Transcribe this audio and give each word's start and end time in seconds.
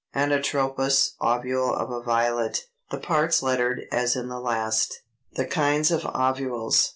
Anatropous 0.15 1.11
ovule 1.21 1.75
of 1.75 1.91
a 1.91 2.01
Violet, 2.01 2.65
the 2.89 2.97
parts 2.97 3.43
lettered 3.43 3.83
as 3.91 4.15
in 4.15 4.29
the 4.29 4.39
last.] 4.39 5.01
321. 5.35 5.35
=The 5.35 5.53
Kinds 5.53 5.91
of 5.91 6.05
Ovules. 6.15 6.89